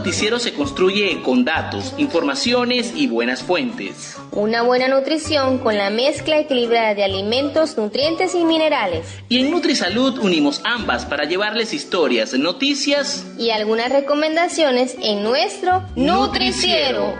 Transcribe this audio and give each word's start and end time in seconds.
noticiero 0.00 0.38
se 0.38 0.54
construye 0.54 1.20
con 1.22 1.44
datos, 1.44 1.92
informaciones 1.98 2.94
y 2.96 3.06
buenas 3.06 3.42
fuentes. 3.42 4.16
Una 4.32 4.62
buena 4.62 4.88
nutrición 4.88 5.58
con 5.58 5.76
la 5.76 5.90
mezcla 5.90 6.38
equilibrada 6.38 6.94
de 6.94 7.04
alimentos, 7.04 7.76
nutrientes 7.76 8.34
y 8.34 8.46
minerales. 8.46 9.06
Y 9.28 9.40
en 9.40 9.50
NutriSalud 9.50 10.18
unimos 10.20 10.62
ambas 10.64 11.04
para 11.04 11.24
llevarles 11.24 11.74
historias, 11.74 12.32
noticias 12.32 13.26
y 13.36 13.50
algunas 13.50 13.92
recomendaciones 13.92 14.96
en 15.02 15.22
nuestro 15.22 15.82
Nutriciero. 15.96 17.14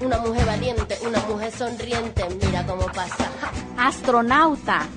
Una 0.00 0.18
mujer 0.18 0.44
valiente, 0.44 0.98
una 1.06 1.20
mujer 1.28 1.52
sonriente, 1.52 2.24
mira 2.44 2.66
cómo 2.66 2.86
pasa. 2.86 3.30
Astronauta, 3.76 4.88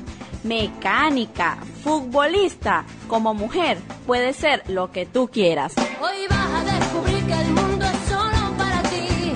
mecánica, 0.46 1.58
futbolista, 1.84 2.86
como 3.08 3.34
mujer, 3.34 3.80
puede 4.06 4.32
ser 4.34 4.64
lo 4.68 4.92
que 4.92 5.06
tú 5.06 5.28
quieras. 5.28 5.74
Hoy 6.00 6.28
vas 6.30 6.48
a 6.54 6.64
descubrir 6.64 7.26
que 7.26 7.34
el 7.34 7.48
mundo 7.48 7.86
es 7.86 8.10
solo 8.10 8.58
para 8.58 8.82
ti, 8.84 9.34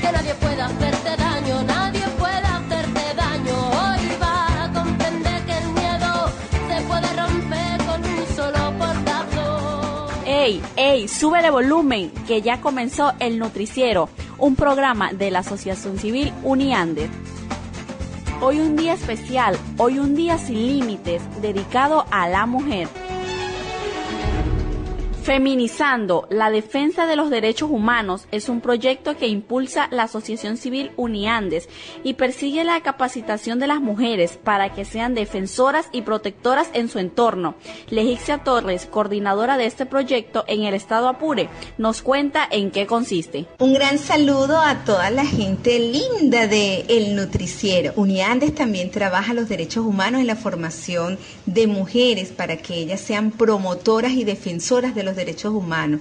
que 0.00 0.12
nadie 0.12 0.34
puede 0.34 0.60
hacerte 0.60 1.16
daño, 1.16 1.62
nadie 1.62 2.02
puede 2.18 2.34
hacerte 2.34 3.14
daño. 3.16 3.56
Hoy 3.70 4.16
vas 4.20 4.50
a 4.50 4.72
comprender 4.74 5.46
que 5.46 5.58
el 5.58 5.68
miedo 5.72 6.32
se 6.68 6.82
puede 6.82 7.08
romper 7.14 7.78
con 7.86 8.04
un 8.04 8.26
solo 8.34 8.78
portazo. 8.78 10.08
¡Ey, 10.26 10.60
ey! 10.76 11.06
Súbele 11.06 11.50
volumen, 11.50 12.10
que 12.26 12.42
ya 12.42 12.60
comenzó 12.60 13.12
el 13.20 13.38
Nutriciero, 13.38 14.08
un 14.38 14.56
programa 14.56 15.12
de 15.12 15.30
la 15.30 15.40
Asociación 15.40 15.96
Civil 15.98 16.32
Uniandes. 16.42 17.08
Hoy 18.42 18.58
un 18.58 18.74
día 18.74 18.94
especial, 18.94 19.54
hoy 19.76 19.98
un 19.98 20.14
día 20.14 20.38
sin 20.38 20.66
límites, 20.66 21.20
dedicado 21.42 22.06
a 22.10 22.26
la 22.26 22.46
mujer. 22.46 22.88
Feminizando 25.22 26.26
la 26.30 26.50
defensa 26.50 27.06
de 27.06 27.14
los 27.14 27.28
derechos 27.28 27.70
humanos 27.70 28.26
es 28.32 28.48
un 28.48 28.62
proyecto 28.62 29.18
que 29.18 29.28
impulsa 29.28 29.86
la 29.90 30.04
Asociación 30.04 30.56
Civil 30.56 30.92
Uniandes 30.96 31.68
y 32.02 32.14
persigue 32.14 32.64
la 32.64 32.80
capacitación 32.80 33.58
de 33.58 33.66
las 33.66 33.80
mujeres 33.80 34.38
para 34.42 34.72
que 34.72 34.86
sean 34.86 35.14
defensoras 35.14 35.88
y 35.92 36.02
protectoras 36.02 36.68
en 36.72 36.88
su 36.88 36.98
entorno. 36.98 37.54
Legicia 37.90 38.38
Torres, 38.38 38.86
coordinadora 38.86 39.58
de 39.58 39.66
este 39.66 39.84
proyecto 39.84 40.44
en 40.48 40.64
el 40.64 40.72
estado 40.72 41.06
Apure, 41.06 41.50
nos 41.76 42.00
cuenta 42.00 42.48
en 42.50 42.70
qué 42.70 42.86
consiste. 42.86 43.44
Un 43.58 43.74
gran 43.74 43.98
saludo 43.98 44.58
a 44.58 44.84
toda 44.84 45.10
la 45.10 45.26
gente 45.26 45.78
linda 45.78 46.46
de 46.46 46.86
El 46.88 47.14
Nutriciero. 47.14 47.92
Uniandes 47.96 48.54
también 48.54 48.90
trabaja 48.90 49.34
los 49.34 49.50
derechos 49.50 49.84
humanos 49.84 50.22
y 50.22 50.24
la 50.24 50.36
formación 50.36 51.18
de 51.44 51.66
mujeres 51.66 52.30
para 52.30 52.56
que 52.56 52.76
ellas 52.76 53.02
sean 53.02 53.30
promotoras 53.30 54.12
y 54.12 54.24
defensoras 54.24 54.94
de 54.94 55.02
los 55.02 55.09
derechos 55.16 55.52
humanos. 55.54 56.00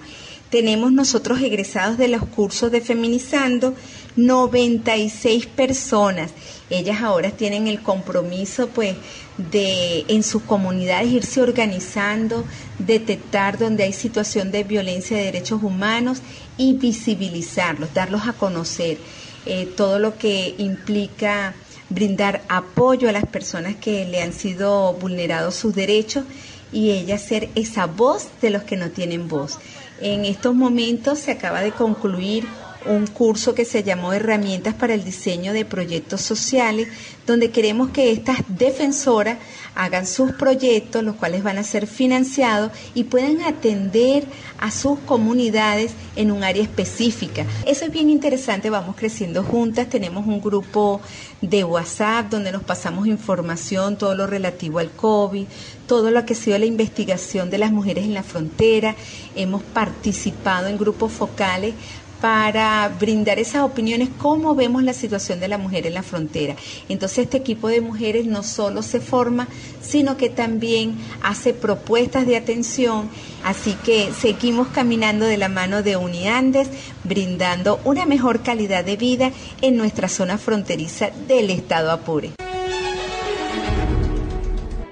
Tenemos 0.49 0.91
nosotros 0.91 1.41
egresados 1.41 1.97
de 1.97 2.07
los 2.07 2.25
cursos 2.25 2.71
de 2.71 2.81
Feminizando 2.81 3.75
96 4.15 5.45
personas. 5.45 6.31
Ellas 6.69 7.01
ahora 7.01 7.31
tienen 7.31 7.67
el 7.67 7.81
compromiso 7.81 8.67
pues 8.69 8.95
de 9.37 10.05
en 10.07 10.23
sus 10.23 10.41
comunidades 10.41 11.11
irse 11.11 11.41
organizando, 11.41 12.45
detectar 12.79 13.57
donde 13.57 13.83
hay 13.83 13.93
situación 13.93 14.51
de 14.51 14.63
violencia 14.63 15.17
de 15.17 15.23
derechos 15.23 15.61
humanos 15.63 16.21
y 16.57 16.73
visibilizarlos, 16.73 17.93
darlos 17.93 18.27
a 18.27 18.33
conocer. 18.33 18.97
Eh, 19.45 19.67
todo 19.77 19.99
lo 19.99 20.17
que 20.17 20.55
implica 20.57 21.53
brindar 21.89 22.43
apoyo 22.49 23.09
a 23.09 23.11
las 23.11 23.25
personas 23.25 23.75
que 23.75 24.05
le 24.05 24.21
han 24.21 24.33
sido 24.33 24.93
vulnerados 24.93 25.55
sus 25.55 25.73
derechos 25.73 26.25
y 26.71 26.91
ella 26.91 27.17
ser 27.17 27.49
esa 27.55 27.85
voz 27.87 28.27
de 28.41 28.49
los 28.49 28.63
que 28.63 28.77
no 28.77 28.89
tienen 28.89 29.27
voz. 29.27 29.59
En 30.01 30.25
estos 30.25 30.55
momentos 30.55 31.19
se 31.19 31.31
acaba 31.31 31.61
de 31.61 31.71
concluir 31.71 32.47
un 32.85 33.07
curso 33.07 33.53
que 33.53 33.65
se 33.65 33.83
llamó 33.83 34.13
Herramientas 34.13 34.73
para 34.73 34.93
el 34.93 35.03
Diseño 35.03 35.53
de 35.53 35.65
Proyectos 35.65 36.21
Sociales, 36.21 36.87
donde 37.27 37.51
queremos 37.51 37.89
que 37.89 38.11
estas 38.11 38.37
defensoras 38.47 39.37
hagan 39.75 40.07
sus 40.07 40.31
proyectos, 40.33 41.03
los 41.03 41.15
cuales 41.15 41.43
van 41.43 41.57
a 41.57 41.63
ser 41.63 41.87
financiados 41.87 42.71
y 42.93 43.05
puedan 43.05 43.41
atender 43.41 44.25
a 44.59 44.71
sus 44.71 44.99
comunidades 44.99 45.91
en 46.15 46.31
un 46.31 46.43
área 46.43 46.63
específica. 46.63 47.45
Eso 47.65 47.85
es 47.85 47.91
bien 47.91 48.09
interesante, 48.09 48.69
vamos 48.69 48.95
creciendo 48.95 49.43
juntas, 49.43 49.89
tenemos 49.89 50.25
un 50.25 50.41
grupo 50.41 51.01
de 51.41 51.63
WhatsApp 51.63 52.29
donde 52.29 52.51
nos 52.51 52.63
pasamos 52.63 53.07
información, 53.07 53.97
todo 53.97 54.15
lo 54.15 54.27
relativo 54.27 54.79
al 54.79 54.91
COVID, 54.91 55.45
todo 55.87 56.11
lo 56.11 56.25
que 56.25 56.33
ha 56.33 56.37
sido 56.37 56.57
la 56.57 56.65
investigación 56.65 57.49
de 57.49 57.57
las 57.57 57.71
mujeres 57.71 58.05
en 58.05 58.13
la 58.13 58.23
frontera, 58.23 58.95
hemos 59.35 59.63
participado 59.63 60.67
en 60.67 60.77
grupos 60.77 61.11
focales 61.11 61.73
para 62.21 62.89
brindar 62.99 63.39
esas 63.39 63.63
opiniones, 63.63 64.09
cómo 64.17 64.55
vemos 64.55 64.83
la 64.83 64.93
situación 64.93 65.39
de 65.39 65.47
la 65.47 65.57
mujer 65.57 65.87
en 65.87 65.93
la 65.93 66.03
frontera. 66.03 66.55
Entonces 66.89 67.19
este 67.19 67.37
equipo 67.37 67.67
de 67.67 67.81
mujeres 67.81 68.25
no 68.25 68.43
solo 68.43 68.81
se 68.81 68.99
forma, 68.99 69.47
sino 69.81 70.17
que 70.17 70.29
también 70.29 70.97
hace 71.21 71.53
propuestas 71.53 72.27
de 72.27 72.37
atención, 72.37 73.09
así 73.43 73.75
que 73.85 74.11
seguimos 74.19 74.67
caminando 74.69 75.25
de 75.25 75.37
la 75.37 75.49
mano 75.49 75.83
de 75.83 75.97
Uniandes, 75.97 76.69
brindando 77.03 77.79
una 77.85 78.05
mejor 78.05 78.41
calidad 78.41 78.83
de 78.83 78.97
vida 78.97 79.31
en 79.61 79.77
nuestra 79.77 80.09
zona 80.09 80.37
fronteriza 80.37 81.09
del 81.27 81.49
estado 81.49 81.91
Apure. 81.91 82.48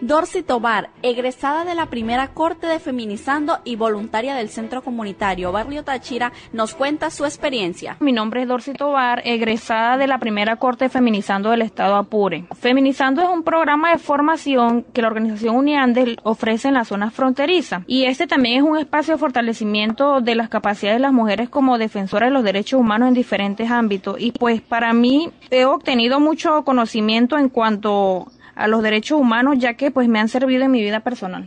Dorcy 0.08 0.42
Tobar, 0.42 0.90
egresada 1.02 1.66
de 1.66 1.76
la 1.76 1.88
primera 1.88 2.30
corte 2.30 2.66
de 2.66 2.80
Feminizando 2.80 3.60
y 3.66 3.76
voluntaria 3.76 4.36
del 4.36 4.48
Centro 4.48 4.82
Comunitario 4.82 5.52
Barrio 5.52 5.84
Táchira, 5.84 6.32
nos 6.54 6.76
cuenta 6.76 7.10
su 7.10 7.26
experiencia. 7.26 7.98
Mi 8.00 8.14
nombre 8.14 8.42
es 8.42 8.48
Dorcy 8.48 8.72
Tobar, 8.72 9.22
egresada 9.26 9.98
de 9.98 10.08
la 10.08 10.18
primera 10.18 10.56
corte 10.56 10.86
de 10.86 10.90
Feminizando 10.90 11.52
del 11.52 11.62
Estado 11.62 11.98
Apure. 11.98 12.46
Feminizando 12.58 13.22
es 13.22 13.28
un 13.28 13.44
programa 13.44 13.92
de 13.92 13.98
formación 13.98 14.84
que 14.94 15.02
la 15.02 15.10
organización 15.10 15.58
Uniandes 15.58 16.16
ofrece 16.24 16.70
en 16.70 16.76
la 16.76 16.86
zona 16.86 17.12
fronteriza 17.12 17.84
y 17.86 18.06
este 18.06 18.28
también 18.28 18.64
es 18.64 18.64
un 18.64 18.78
espacio 18.78 19.16
de 19.16 19.20
fortalecimiento 19.20 20.22
de 20.22 20.36
las 20.36 20.48
capacidades 20.48 21.00
de 21.00 21.02
las 21.02 21.12
mujeres 21.12 21.50
como 21.50 21.78
defensoras 21.78 22.30
de 22.30 22.34
los 22.34 22.46
derechos 22.46 22.80
humanos 22.80 23.10
en 23.10 23.14
diferentes 23.14 23.70
ámbitos 23.70 24.16
y 24.22 24.32
pues 24.32 24.62
para 24.62 24.94
mí 24.94 25.32
he 25.52 25.66
obtenido 25.66 26.22
mucho 26.22 26.64
conocimiento 26.64 27.38
en 27.38 27.50
cuanto 27.50 28.28
a 28.58 28.68
los 28.68 28.82
derechos 28.82 29.20
humanos, 29.20 29.56
ya 29.60 29.76
que 29.76 29.92
pues 29.92 30.08
me 30.08 30.20
han 30.20 30.30
servido 30.30 30.64
en 30.64 30.72
mi 30.72 30.82
vida 30.82 31.02
personal. 31.02 31.46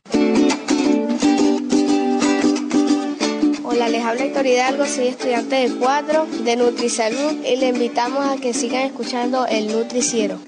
Hola, 3.65 3.89
les 3.89 4.05
habla 4.05 4.25
Héctor 4.25 4.47
Hidalgo, 4.47 4.87
soy 4.87 5.09
estudiante 5.09 5.57
de 5.57 5.75
4 5.77 6.27
de 6.45 6.57
NutriSalud 6.57 7.45
y 7.45 7.57
le 7.57 7.69
invitamos 7.69 8.25
a 8.27 8.41
que 8.41 8.53
sigan 8.55 8.83
escuchando 8.83 9.47
el 9.47 9.73
Nutriciero. 9.73 10.39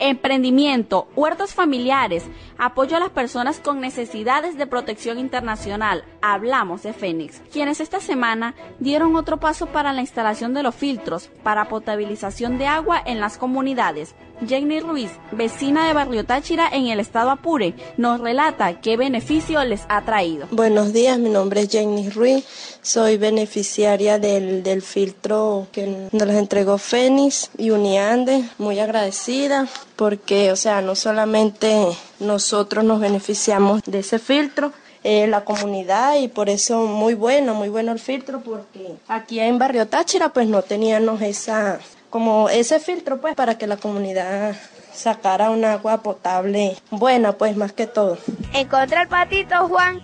Emprendimiento, 0.00 1.08
huertos 1.16 1.54
familiares, 1.54 2.24
apoyo 2.58 2.96
a 2.96 3.00
las 3.00 3.10
personas 3.10 3.60
con 3.60 3.80
necesidades 3.80 4.58
de 4.58 4.66
protección 4.66 5.18
internacional. 5.18 6.04
Hablamos 6.26 6.82
de 6.82 6.94
Fénix, 6.94 7.42
quienes 7.52 7.80
esta 7.80 8.00
semana 8.00 8.54
dieron 8.80 9.14
otro 9.14 9.38
paso 9.38 9.66
para 9.66 9.92
la 9.92 10.00
instalación 10.00 10.54
de 10.54 10.62
los 10.62 10.74
filtros 10.74 11.28
para 11.42 11.68
potabilización 11.68 12.56
de 12.56 12.66
agua 12.66 12.98
en 13.04 13.20
las 13.20 13.36
comunidades. 13.36 14.14
Jenny 14.48 14.80
Ruiz, 14.80 15.10
vecina 15.32 15.86
de 15.86 15.92
Barrio 15.92 16.24
Táchira 16.24 16.66
en 16.72 16.86
el 16.86 16.98
estado 16.98 17.30
Apure, 17.30 17.74
nos 17.98 18.20
relata 18.20 18.80
qué 18.80 18.96
beneficio 18.96 19.62
les 19.64 19.82
ha 19.90 20.00
traído. 20.06 20.46
Buenos 20.50 20.94
días, 20.94 21.18
mi 21.18 21.28
nombre 21.28 21.60
es 21.60 21.68
Jenny 21.68 22.08
Ruiz, 22.08 22.42
soy 22.80 23.18
beneficiaria 23.18 24.18
del, 24.18 24.62
del 24.62 24.80
filtro 24.80 25.66
que 25.72 26.08
nos 26.10 26.28
entregó 26.30 26.78
Fénix 26.78 27.50
y 27.58 27.68
Uniande, 27.68 28.44
muy 28.56 28.80
agradecida 28.80 29.68
porque, 29.94 30.50
o 30.52 30.56
sea, 30.56 30.80
no 30.80 30.94
solamente 30.94 31.86
nosotros 32.18 32.82
nos 32.82 32.98
beneficiamos 32.98 33.82
de 33.84 33.98
ese 33.98 34.18
filtro, 34.18 34.72
eh, 35.04 35.26
la 35.26 35.44
comunidad 35.44 36.16
y 36.16 36.28
por 36.28 36.48
eso 36.48 36.86
muy 36.86 37.14
bueno, 37.14 37.54
muy 37.54 37.68
bueno 37.68 37.92
el 37.92 38.00
filtro 38.00 38.40
porque 38.40 38.94
aquí 39.06 39.38
en 39.38 39.58
Barrio 39.58 39.86
Táchira 39.86 40.30
pues 40.30 40.48
no 40.48 40.62
teníamos 40.62 41.20
esa 41.22 41.78
como 42.10 42.48
ese 42.48 42.80
filtro 42.80 43.20
pues 43.20 43.34
para 43.34 43.58
que 43.58 43.66
la 43.66 43.76
comunidad 43.76 44.56
sacara 44.94 45.50
un 45.50 45.64
agua 45.64 46.02
potable 46.02 46.76
buena 46.90 47.32
pues 47.32 47.56
más 47.56 47.72
que 47.72 47.86
todo. 47.86 48.18
Encontré 48.54 49.02
el 49.02 49.08
patito 49.08 49.68
Juan 49.68 50.00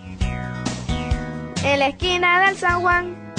en 1.63 1.79
la 1.79 1.87
esquina 1.87 2.45
del 2.45 2.57
San 2.57 2.81
Juan 2.81 3.33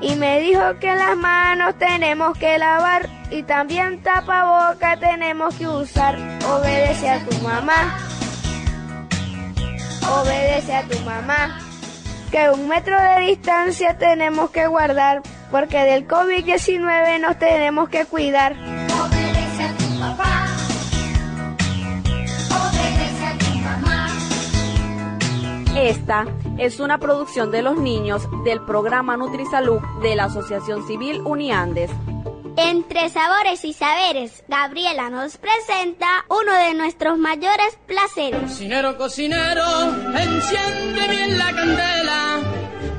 y 0.00 0.14
me 0.16 0.40
dijo 0.40 0.62
que 0.80 0.94
las 0.94 1.16
manos 1.16 1.76
tenemos 1.78 2.36
que 2.38 2.58
lavar 2.58 3.08
y 3.30 3.42
también 3.44 4.02
tapaboca 4.02 4.98
tenemos 4.98 5.54
que 5.54 5.68
usar. 5.68 6.18
Obedece 6.48 7.08
a 7.08 7.24
tu 7.24 7.36
mamá, 7.38 7.98
obedece 10.08 10.74
a 10.74 10.82
tu 10.82 10.98
mamá, 11.00 11.58
que 12.30 12.50
un 12.50 12.68
metro 12.68 12.96
de 13.00 13.26
distancia 13.26 13.98
tenemos 13.98 14.50
que 14.50 14.66
guardar 14.66 15.22
porque 15.50 15.78
del 15.78 16.08
COVID-19 16.08 17.20
nos 17.20 17.38
tenemos 17.38 17.88
que 17.90 18.06
cuidar. 18.06 18.52
Obedece 18.52 19.64
a 19.64 19.76
tu 19.76 20.00
papá. 20.00 20.46
Obedece 22.50 23.26
a 23.26 23.38
tu 23.38 23.58
mamá. 23.58 24.08
Esta 25.76 26.26
es 26.56 26.80
una 26.80 26.98
producción 26.98 27.50
de 27.50 27.62
los 27.62 27.76
niños 27.76 28.26
del 28.44 28.64
programa 28.64 29.16
NutriSalud 29.16 29.80
de 30.00 30.16
la 30.16 30.24
Asociación 30.24 30.86
Civil 30.86 31.20
Uniandes. 31.24 31.90
Entre 32.56 33.08
sabores 33.08 33.64
y 33.64 33.72
saberes, 33.72 34.44
Gabriela 34.46 35.08
nos 35.08 35.38
presenta 35.38 36.24
uno 36.28 36.52
de 36.54 36.74
nuestros 36.74 37.16
mayores 37.16 37.78
placeres. 37.86 38.42
Cocinero, 38.42 38.98
cocinero, 38.98 39.64
enciende 40.14 41.08
bien 41.08 41.38
la 41.38 41.52
candela 41.52 42.40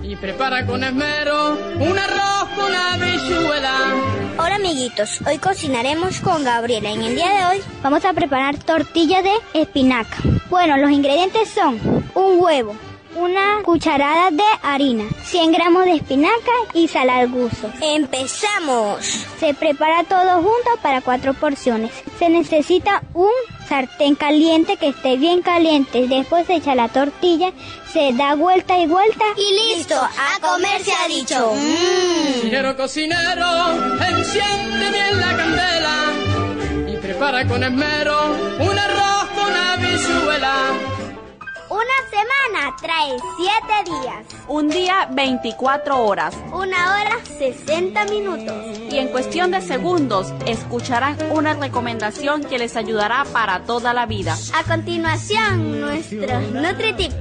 y 0.01 0.15
prepara 0.15 0.65
con 0.65 0.83
esmero 0.83 1.51
un 1.79 1.97
arroz 1.97 2.49
con 2.55 2.73
habichuela. 2.73 3.77
Hola 4.39 4.55
amiguitos, 4.55 5.21
hoy 5.27 5.37
cocinaremos 5.37 6.19
con 6.21 6.43
Gabriela. 6.43 6.91
En 6.91 7.03
el 7.03 7.15
día 7.15 7.29
de 7.29 7.45
hoy 7.45 7.63
vamos 7.83 8.03
a 8.05 8.13
preparar 8.13 8.57
tortilla 8.57 9.21
de 9.21 9.33
espinaca. 9.53 10.17
Bueno, 10.49 10.77
los 10.77 10.89
ingredientes 10.89 11.49
son 11.49 11.79
un 12.15 12.39
huevo, 12.41 12.75
una 13.15 13.61
cucharada 13.63 14.31
de 14.31 14.43
harina, 14.61 15.05
100 15.25 15.51
gramos 15.51 15.85
de 15.85 15.95
espinaca 15.95 16.51
y 16.73 16.87
sal 16.87 17.09
al 17.09 17.29
gusto. 17.29 17.69
¡Empezamos! 17.81 19.05
Se 19.39 19.53
prepara 19.53 20.03
todo 20.03 20.35
junto 20.35 20.81
para 20.81 21.01
cuatro 21.01 21.33
porciones. 21.33 21.91
Se 22.19 22.29
necesita 22.29 23.03
un 23.13 23.31
sartén 23.67 24.15
caliente 24.15 24.77
que 24.77 24.89
esté 24.89 25.17
bien 25.17 25.41
caliente. 25.41 26.07
Después 26.07 26.47
se 26.47 26.55
echa 26.55 26.75
la 26.75 26.89
tortilla, 26.89 27.51
se 27.91 28.13
da 28.13 28.35
vuelta 28.35 28.77
y 28.79 28.87
vuelta 28.87 29.25
y 29.37 29.75
listo. 29.75 29.95
A 29.95 30.39
comer 30.41 30.81
se 30.83 30.93
ha 30.93 31.07
dicho. 31.07 31.49
Cocinero, 32.35 32.75
cocinero, 32.75 33.73
enciende 34.07 34.89
bien 34.91 35.21
la 35.21 35.37
candela 35.37 36.91
y 36.91 36.97
prepara 36.97 37.47
con 37.47 37.63
esmero 37.63 38.35
un 38.59 38.77
arroz 38.79 39.29
con 39.35 39.55
habichuela. 39.55 41.02
Una 41.83 42.09
semana 42.09 42.75
trae 42.79 43.17
7 43.83 43.91
días. 43.91 44.25
Un 44.47 44.69
día 44.69 45.09
24 45.11 46.05
horas. 46.05 46.33
Una 46.53 46.93
hora 46.95 47.17
60 47.25 48.05
minutos. 48.05 48.79
Y 48.89 48.99
en 48.99 49.09
cuestión 49.09 49.51
de 49.51 49.59
segundos 49.59 50.33
escucharán 50.45 51.17
una 51.33 51.55
recomendación 51.55 52.45
que 52.45 52.57
les 52.57 52.77
ayudará 52.77 53.25
para 53.33 53.65
toda 53.65 53.91
la 53.91 54.05
vida. 54.05 54.37
A 54.55 54.63
continuación, 54.63 55.81
nuestros 55.81 56.51
NutriTips. 56.53 57.15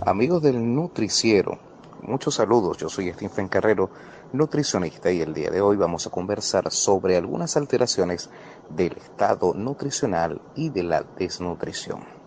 Amigos 0.00 0.42
del 0.42 0.74
Nutriciero, 0.74 1.56
muchos 2.02 2.34
saludos. 2.34 2.78
Yo 2.78 2.88
soy 2.88 3.12
Stephen 3.12 3.46
Carrero, 3.46 3.90
nutricionista, 4.32 5.12
y 5.12 5.20
el 5.20 5.32
día 5.32 5.50
de 5.50 5.60
hoy 5.60 5.76
vamos 5.76 6.08
a 6.08 6.10
conversar 6.10 6.72
sobre 6.72 7.16
algunas 7.16 7.56
alteraciones 7.56 8.30
del 8.68 8.96
estado 8.96 9.54
nutricional 9.54 10.40
y 10.56 10.70
de 10.70 10.82
la 10.82 11.04
desnutrición. 11.16 12.25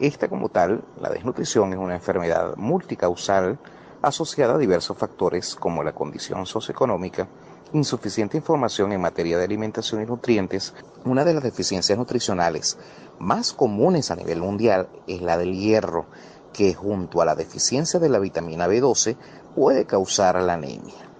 Esta 0.00 0.28
como 0.28 0.48
tal, 0.48 0.82
la 0.98 1.10
desnutrición, 1.10 1.74
es 1.74 1.78
una 1.78 1.94
enfermedad 1.94 2.56
multicausal 2.56 3.58
asociada 4.00 4.54
a 4.54 4.58
diversos 4.58 4.96
factores 4.96 5.54
como 5.54 5.84
la 5.84 5.92
condición 5.92 6.46
socioeconómica, 6.46 7.28
insuficiente 7.74 8.38
información 8.38 8.92
en 8.92 9.02
materia 9.02 9.36
de 9.36 9.44
alimentación 9.44 10.02
y 10.02 10.06
nutrientes. 10.06 10.72
Una 11.04 11.22
de 11.22 11.34
las 11.34 11.42
deficiencias 11.42 11.98
nutricionales 11.98 12.78
más 13.18 13.52
comunes 13.52 14.10
a 14.10 14.16
nivel 14.16 14.40
mundial 14.40 14.88
es 15.06 15.20
la 15.20 15.36
del 15.36 15.52
hierro, 15.52 16.06
que 16.54 16.72
junto 16.72 17.20
a 17.20 17.26
la 17.26 17.34
deficiencia 17.34 18.00
de 18.00 18.08
la 18.08 18.18
vitamina 18.18 18.68
B12 18.68 19.16
puede 19.54 19.84
causar 19.84 20.40
la 20.40 20.54
anemia. 20.54 21.10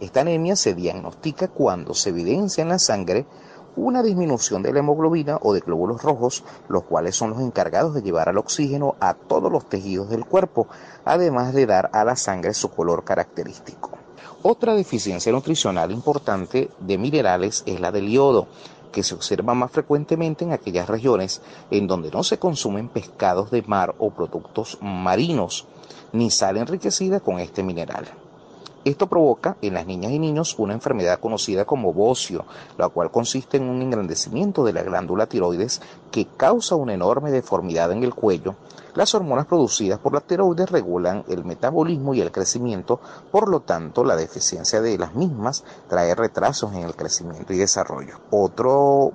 Esta 0.00 0.22
anemia 0.22 0.56
se 0.56 0.74
diagnostica 0.74 1.46
cuando 1.46 1.94
se 1.94 2.08
evidencia 2.08 2.62
en 2.62 2.70
la 2.70 2.80
sangre 2.80 3.26
una 3.76 4.02
disminución 4.02 4.62
de 4.62 4.72
la 4.72 4.80
hemoglobina 4.80 5.38
o 5.42 5.52
de 5.52 5.60
glóbulos 5.60 6.02
rojos, 6.02 6.44
los 6.68 6.84
cuales 6.84 7.16
son 7.16 7.30
los 7.30 7.40
encargados 7.40 7.94
de 7.94 8.02
llevar 8.02 8.28
al 8.28 8.38
oxígeno 8.38 8.94
a 9.00 9.14
todos 9.14 9.50
los 9.50 9.68
tejidos 9.68 10.08
del 10.10 10.24
cuerpo, 10.24 10.68
además 11.04 11.52
de 11.52 11.66
dar 11.66 11.90
a 11.92 12.04
la 12.04 12.16
sangre 12.16 12.54
su 12.54 12.70
color 12.70 13.04
característico. 13.04 13.90
Otra 14.42 14.74
deficiencia 14.74 15.32
nutricional 15.32 15.90
importante 15.90 16.70
de 16.78 16.98
minerales 16.98 17.62
es 17.66 17.80
la 17.80 17.90
del 17.90 18.10
yodo, 18.10 18.46
que 18.92 19.02
se 19.02 19.14
observa 19.14 19.54
más 19.54 19.72
frecuentemente 19.72 20.44
en 20.44 20.52
aquellas 20.52 20.88
regiones 20.88 21.42
en 21.70 21.86
donde 21.88 22.10
no 22.10 22.22
se 22.22 22.38
consumen 22.38 22.88
pescados 22.88 23.50
de 23.50 23.62
mar 23.62 23.94
o 23.98 24.10
productos 24.10 24.78
marinos, 24.80 25.66
ni 26.12 26.30
sal 26.30 26.58
enriquecida 26.58 27.20
con 27.20 27.40
este 27.40 27.62
mineral. 27.64 28.06
Esto 28.84 29.06
provoca 29.06 29.56
en 29.62 29.74
las 29.74 29.86
niñas 29.86 30.12
y 30.12 30.18
niños 30.18 30.56
una 30.58 30.74
enfermedad 30.74 31.18
conocida 31.18 31.64
como 31.64 31.94
bocio, 31.94 32.44
la 32.76 32.90
cual 32.90 33.10
consiste 33.10 33.56
en 33.56 33.64
un 33.64 33.80
engrandecimiento 33.80 34.62
de 34.62 34.74
la 34.74 34.82
glándula 34.82 35.26
tiroides 35.26 35.80
que 36.10 36.26
causa 36.36 36.74
una 36.74 36.92
enorme 36.92 37.30
deformidad 37.30 37.92
en 37.92 38.04
el 38.04 38.14
cuello. 38.14 38.56
Las 38.94 39.14
hormonas 39.14 39.46
producidas 39.46 39.98
por 39.98 40.12
la 40.12 40.20
tiroides 40.20 40.70
regulan 40.70 41.24
el 41.28 41.44
metabolismo 41.44 42.14
y 42.14 42.20
el 42.20 42.30
crecimiento, 42.30 43.00
por 43.32 43.48
lo 43.48 43.60
tanto 43.60 44.04
la 44.04 44.16
deficiencia 44.16 44.82
de 44.82 44.98
las 44.98 45.14
mismas 45.14 45.64
trae 45.88 46.14
retrasos 46.14 46.74
en 46.74 46.82
el 46.82 46.94
crecimiento 46.94 47.54
y 47.54 47.58
desarrollo. 47.58 48.20
Otra 48.30 48.68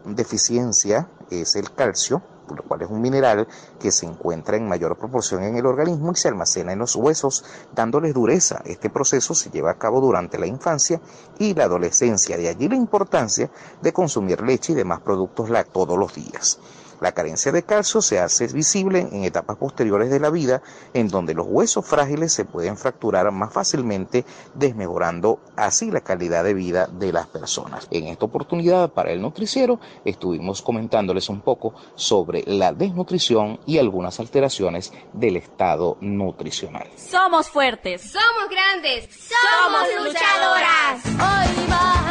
deficiencia 0.05 1.09
es 1.29 1.55
el 1.55 1.71
calcio, 1.71 2.23
lo 2.55 2.63
cual 2.63 2.81
es 2.81 2.89
un 2.89 3.01
mineral 3.01 3.47
que 3.79 3.91
se 3.91 4.05
encuentra 4.05 4.57
en 4.57 4.67
mayor 4.67 4.97
proporción 4.97 5.43
en 5.43 5.55
el 5.55 5.65
organismo 5.65 6.11
y 6.11 6.15
se 6.15 6.27
almacena 6.27 6.73
en 6.73 6.79
los 6.79 6.95
huesos, 6.95 7.45
dándoles 7.73 8.13
dureza. 8.13 8.61
Este 8.65 8.89
proceso 8.89 9.33
se 9.33 9.49
lleva 9.49 9.71
a 9.71 9.77
cabo 9.77 10.01
durante 10.01 10.37
la 10.37 10.47
infancia 10.47 10.99
y 11.37 11.53
la 11.53 11.65
adolescencia, 11.65 12.37
de 12.37 12.49
allí 12.49 12.67
la 12.67 12.75
importancia 12.75 13.49
de 13.81 13.93
consumir 13.93 14.41
leche 14.41 14.73
y 14.73 14.75
demás 14.75 15.01
productos 15.01 15.49
lácteos 15.49 15.69
todos 15.69 15.97
los 15.97 16.13
días. 16.15 16.59
La 17.01 17.13
carencia 17.13 17.51
de 17.51 17.63
calcio 17.63 18.01
se 18.01 18.19
hace 18.19 18.47
visible 18.47 19.07
en 19.11 19.23
etapas 19.23 19.57
posteriores 19.57 20.09
de 20.09 20.19
la 20.19 20.29
vida, 20.29 20.61
en 20.93 21.07
donde 21.07 21.33
los 21.33 21.47
huesos 21.47 21.85
frágiles 21.85 22.33
se 22.33 22.45
pueden 22.45 22.77
fracturar 22.77 23.31
más 23.31 23.53
fácilmente, 23.53 24.25
desmejorando 24.53 25.39
así 25.55 25.91
la 25.91 26.01
calidad 26.01 26.43
de 26.43 26.53
vida 26.53 26.87
de 26.87 27.13
las 27.13 27.27
personas. 27.27 27.87
En 27.91 28.07
esta 28.07 28.25
oportunidad 28.25 28.91
para 28.91 29.11
el 29.11 29.21
nutriciero 29.21 29.79
estuvimos 30.03 30.61
comentándoles 30.61 31.29
un 31.29 31.41
poco 31.41 31.73
sobre 31.95 32.43
la 32.45 32.73
desnutrición 32.73 33.59
y 33.65 33.77
algunas 33.77 34.19
alteraciones 34.19 34.91
del 35.13 35.37
estado 35.37 35.97
nutricional. 36.01 36.87
Somos 36.97 37.49
fuertes. 37.49 38.01
Somos 38.11 38.49
grandes. 38.49 39.09
Somos 39.15 39.87
luchadoras. 40.05 41.05
Hoy 41.05 41.65
vas 41.69 42.08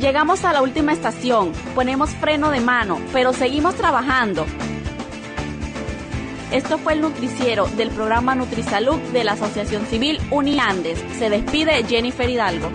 Llegamos 0.00 0.46
a 0.46 0.54
la 0.54 0.62
última 0.62 0.94
estación, 0.94 1.52
ponemos 1.74 2.08
freno 2.10 2.50
de 2.50 2.60
mano, 2.60 2.98
pero 3.12 3.34
seguimos 3.34 3.74
trabajando. 3.74 4.46
Esto 6.50 6.78
fue 6.78 6.94
el 6.94 7.02
nutriciero 7.02 7.66
del 7.66 7.90
programa 7.90 8.34
NutriSalud 8.34 8.98
de 9.12 9.24
la 9.24 9.32
Asociación 9.32 9.84
Civil 9.84 10.18
Uniandes. 10.30 10.98
Se 11.18 11.28
despide 11.28 11.84
Jennifer 11.84 12.30
Hidalgo. 12.30 12.70